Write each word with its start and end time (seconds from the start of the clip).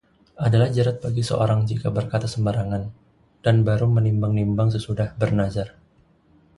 Adalah 0.45 0.69
jerat 0.75 0.97
bagi 1.05 1.21
seseorang 1.25 1.59
jika 1.71 1.89
berkata 1.97 2.25
sembarangan, 2.33 2.83
dan 3.45 3.55
baru 3.67 3.85
menimbang-nimbang 3.97 4.69
sesudah 4.75 5.07
bernazar. 5.19 5.69